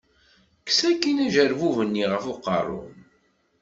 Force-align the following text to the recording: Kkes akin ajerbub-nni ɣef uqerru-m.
Kkes 0.59 0.79
akin 0.89 1.17
ajerbub-nni 1.25 2.05
ɣef 2.07 2.25
uqerru-m. 2.31 2.95